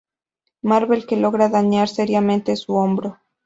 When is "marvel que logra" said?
0.69-1.47